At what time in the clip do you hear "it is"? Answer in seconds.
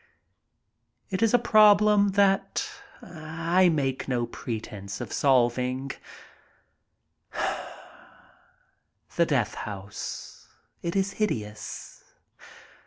1.11-1.31, 10.81-11.11